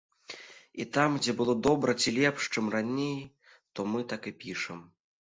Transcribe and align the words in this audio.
І 0.85 0.87
там, 0.95 1.19
дзе 1.25 1.35
было 1.43 1.53
добра 1.69 1.95
ці 2.01 2.15
лепш, 2.19 2.41
чым 2.57 2.65
раней, 2.79 3.15
то 3.73 3.79
мы 3.95 4.07
так 4.17 4.21
і 4.35 4.39
пішам. 4.45 4.87